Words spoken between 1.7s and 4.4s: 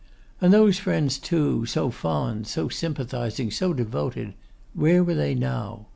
fond, so sympathising, so devoted,